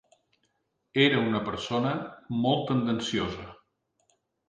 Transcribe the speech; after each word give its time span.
Era 1.03 1.19
una 1.27 1.43
persona 1.51 1.93
molt 2.47 2.67
tendenciosa. 2.73 3.51